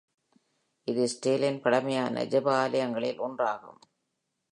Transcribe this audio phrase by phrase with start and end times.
[0.87, 3.79] இது இஸ்ரேலின் பழமையான ஜெப ஆலயங்களில் ஒன்றாகும்.